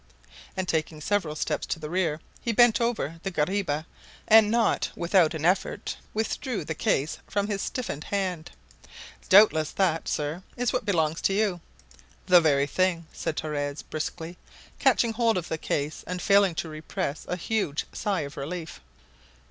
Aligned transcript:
And 0.57 0.67
taking 0.67 0.99
several 0.99 1.35
steps 1.35 1.67
to 1.67 1.77
the 1.77 1.87
rear, 1.87 2.21
he 2.41 2.51
bent 2.53 2.81
over 2.81 3.19
the 3.21 3.29
guariba, 3.29 3.85
and, 4.27 4.49
not 4.49 4.89
without 4.95 5.35
an 5.35 5.45
effort, 5.45 5.95
withdrew 6.11 6.65
the 6.65 6.73
case 6.73 7.19
from 7.29 7.45
his 7.45 7.61
stiffened 7.61 8.05
hand. 8.05 8.49
"Doubtless 9.29 9.69
that, 9.73 10.07
sir, 10.07 10.41
is 10.57 10.73
what 10.73 10.85
belongs 10.85 11.21
to 11.21 11.33
you?" 11.33 11.61
"The 12.25 12.41
very 12.41 12.65
thing," 12.65 13.05
said 13.13 13.37
Torres 13.37 13.83
briskly, 13.83 14.39
catching 14.79 15.13
hold 15.13 15.37
of 15.37 15.49
the 15.49 15.59
case 15.59 16.03
and 16.07 16.19
failing 16.19 16.55
to 16.55 16.67
repress 16.67 17.27
a 17.29 17.35
huge 17.35 17.85
sigh 17.93 18.21
of 18.21 18.37
relief. 18.37 18.81